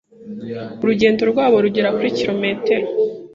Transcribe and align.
Urugendo 0.81 1.21
rwabo 1.31 1.55
rugera 1.65 1.95
kuri 1.97 2.09
kilometer 2.17 2.81